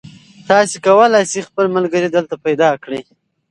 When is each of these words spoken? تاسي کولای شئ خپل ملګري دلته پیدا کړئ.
تاسي 0.47 0.77
کولای 0.85 1.23
شئ 1.31 1.41
خپل 1.47 1.65
ملګري 1.75 2.09
دلته 2.15 2.35
پیدا 2.45 2.69
کړئ. 2.83 3.01